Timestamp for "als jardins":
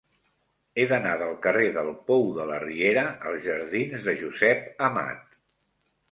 3.31-4.07